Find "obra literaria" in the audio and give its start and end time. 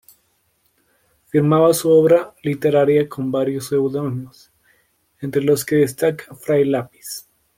1.91-3.07